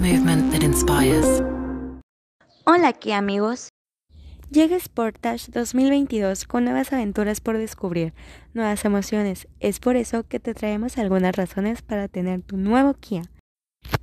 Movement 0.00 0.50
that 0.50 0.62
inspires. 0.62 1.42
Hola 2.64 2.88
aquí 2.88 3.12
amigos. 3.12 3.68
Llega 4.50 4.80
Sportage 4.80 5.52
2022 5.52 6.46
con 6.46 6.64
nuevas 6.64 6.90
aventuras 6.94 7.42
por 7.42 7.58
descubrir, 7.58 8.14
nuevas 8.54 8.82
emociones. 8.86 9.46
Es 9.60 9.78
por 9.78 9.96
eso 9.96 10.26
que 10.26 10.40
te 10.40 10.54
traemos 10.54 10.96
algunas 10.96 11.36
razones 11.36 11.82
para 11.82 12.08
tener 12.08 12.40
tu 12.40 12.56
nuevo 12.56 12.94
Kia. 12.94 13.24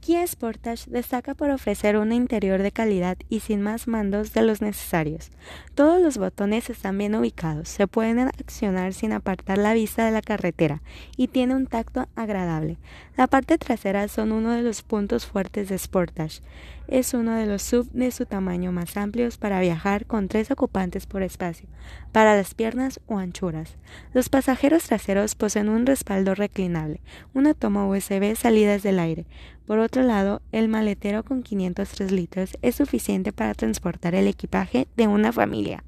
Kia 0.08 0.26
Sportage 0.26 0.90
destaca 0.90 1.36
por 1.36 1.50
ofrecer 1.50 1.98
un 1.98 2.14
interior 2.14 2.62
de 2.62 2.72
calidad 2.72 3.18
y 3.28 3.42
sin 3.42 3.62
más 3.62 3.90
mandos 3.90 4.32
de 4.32 4.42
los 4.42 4.62
necesarios. 4.62 5.32
Todos 5.76 6.02
los 6.02 6.18
botones 6.18 6.70
están 6.70 6.98
bien 6.98 7.14
ubicados, 7.14 7.68
se 7.68 7.88
pueden 7.88 8.20
accionar 8.20 8.94
sin 8.94 9.12
apartar 9.12 9.58
la 9.58 9.74
vista 9.74 10.06
de 10.06 10.14
la 10.14 10.22
carretera 10.22 10.82
y 11.18 11.28
tiene 11.28 11.56
un 11.56 11.68
tacto 11.68 12.08
agradable. 12.16 12.78
La 13.18 13.28
parte 13.28 13.58
trasera 13.58 14.08
son 14.08 14.32
uno 14.32 14.54
de 14.54 14.62
los 14.62 14.82
puntos 14.82 15.26
fuertes 15.26 15.68
de 15.68 15.78
Sportage. 15.78 16.42
Es 16.88 17.14
uno 17.14 17.34
de 17.34 17.46
los 17.46 17.64
sub 17.64 17.92
de 17.92 18.12
su 18.12 18.26
tamaño 18.26 18.72
más 18.72 18.96
amplios 18.96 19.38
para 19.38 19.60
viajar 19.60 20.06
con 20.06 20.30
tres 20.30 20.52
ocupantes 20.52 21.06
por 21.06 21.22
espacio, 21.22 21.68
para 22.14 22.34
las 22.34 22.54
piernas 22.54 23.02
o 23.08 23.18
anchuras. 23.18 23.76
Los 24.14 24.30
pasajeros 24.30 24.84
traseros 24.84 25.36
poseen 25.36 25.68
un 25.68 25.86
respaldo 25.86 26.34
reclinable, 26.34 27.02
una 27.34 27.54
toma 27.54 27.86
USB 27.86 28.38
salidas 28.38 28.84
del 28.84 29.00
aire, 29.00 29.26
por 29.68 29.80
otro 29.80 30.02
lado, 30.02 30.42
el 30.54 30.70
maletero 30.70 31.24
con 31.24 31.44
503 31.44 32.14
litros 32.14 32.58
es 32.62 32.76
suficiente 32.76 33.34
para 33.34 33.54
transportar 33.54 34.16
el 34.16 34.26
equipaje 34.26 34.88
de 34.96 35.08
una 35.08 35.34
familia. 35.34 35.84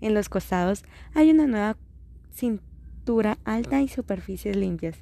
En 0.00 0.14
los 0.14 0.30
costados 0.30 0.82
hay 1.14 1.30
una 1.30 1.46
nueva 1.46 1.76
cintura 2.32 3.36
alta 3.44 3.82
y 3.82 3.88
superficies 3.88 4.56
limpias, 4.56 4.96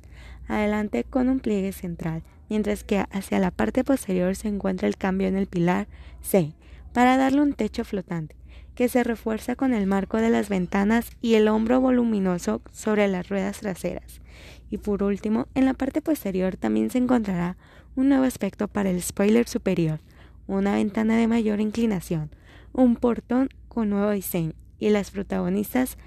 adelante 0.48 1.04
con 1.04 1.28
un 1.28 1.38
pliegue 1.38 1.70
central, 1.70 2.24
mientras 2.48 2.82
que 2.82 2.98
hacia 3.12 3.38
la 3.38 3.52
parte 3.52 3.84
posterior 3.84 4.34
se 4.34 4.48
encuentra 4.48 4.88
el 4.88 4.96
cambio 4.96 5.28
en 5.28 5.36
el 5.36 5.46
pilar 5.46 5.86
C, 6.20 6.52
para 6.92 7.16
darle 7.16 7.42
un 7.42 7.52
techo 7.52 7.84
flotante, 7.84 8.34
que 8.74 8.88
se 8.88 9.04
refuerza 9.04 9.54
con 9.54 9.72
el 9.72 9.86
marco 9.86 10.16
de 10.16 10.30
las 10.30 10.48
ventanas 10.48 11.12
y 11.22 11.34
el 11.34 11.46
hombro 11.46 11.80
voluminoso 11.80 12.60
sobre 12.72 13.06
las 13.06 13.28
ruedas 13.28 13.60
traseras. 13.60 14.20
Y 14.68 14.78
por 14.78 15.04
último, 15.04 15.46
en 15.54 15.64
la 15.64 15.74
parte 15.74 16.02
posterior 16.02 16.56
también 16.56 16.90
se 16.90 16.98
encontrará 16.98 17.56
un 17.96 18.08
nuevo 18.08 18.24
aspecto 18.24 18.68
para 18.68 18.90
el 18.90 19.02
spoiler 19.02 19.48
superior, 19.48 20.00
una 20.46 20.74
ventana 20.74 21.16
de 21.16 21.28
mayor 21.28 21.60
inclinación, 21.60 22.30
un 22.72 22.96
portón 22.96 23.48
con 23.68 23.90
nuevo 23.90 24.10
diseño 24.10 24.52
y 24.78 24.90
las 24.90 25.10
protagonistas 25.10 25.98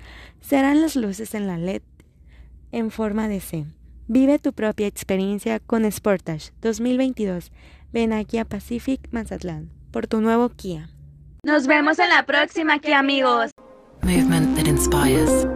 serán 0.42 0.82
las 0.82 0.96
luces 0.96 1.34
en 1.36 1.48
la 1.48 1.58
LED 1.58 1.82
en 2.72 2.92
forma 2.92 3.28
de 3.28 3.40
C. 3.40 3.66
Vive 4.08 4.40
tu 4.40 4.52
propia 4.52 4.88
experiencia 4.88 5.60
con 5.60 5.90
Sportage 5.90 6.52
2022. 6.62 7.52
Ven 7.94 8.12
aquí 8.12 8.38
a 8.38 8.46
Pacific 8.46 9.00
Mazatlán 9.12 9.70
por 9.92 10.08
tu 10.08 10.20
nuevo 10.20 10.50
Kia. 10.50 10.90
Nos 11.44 11.68
vemos 11.68 12.00
en 12.00 12.10
la 12.10 12.26
próxima, 12.26 12.80
Kia 12.80 13.00
amigos. 13.00 13.52
Movement 14.02 14.58
that 14.58 14.68
inspires. 14.68 15.48